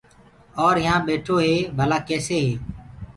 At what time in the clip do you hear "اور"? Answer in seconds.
0.63-0.75